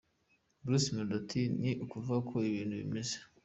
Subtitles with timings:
[0.63, 3.15] Bruce Melodie ati “Ni ukuvuga, uko ibintu bimeze.